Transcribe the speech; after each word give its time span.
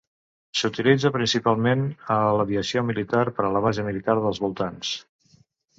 S'utilitza 0.61 1.11
principalment 1.17 1.85
a 2.15 2.19
l'aviació 2.41 2.85
militar, 2.89 3.23
per 3.39 3.47
a 3.49 3.55
la 3.59 3.65
base 3.69 3.89
militar 3.91 4.19
dels 4.27 4.45
voltants. 4.47 4.99